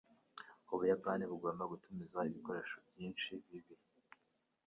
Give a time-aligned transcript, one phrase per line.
[0.73, 3.91] Ubuyapani bugomba gutumiza ibikoresho byinshi bibisi.